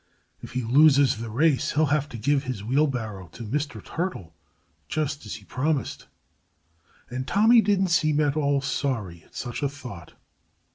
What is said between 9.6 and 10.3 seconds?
a thought.